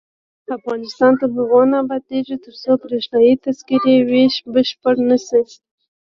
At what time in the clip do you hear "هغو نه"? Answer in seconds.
1.37-1.77